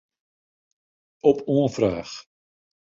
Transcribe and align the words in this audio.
Op 1.29 1.37
oanfraach. 1.53 2.13